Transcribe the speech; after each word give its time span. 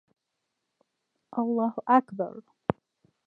الله 1.39 1.73
اکبر 1.87 2.43